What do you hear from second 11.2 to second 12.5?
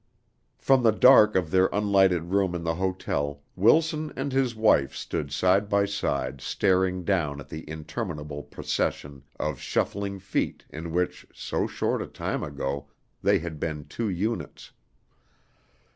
so short a time